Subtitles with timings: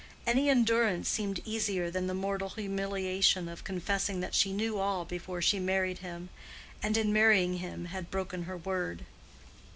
[0.25, 5.43] Any endurance seemed easier than the mortal humiliation of confessing that she knew all before
[5.43, 6.29] she married him,
[6.81, 9.05] and in marrying him had broken her word.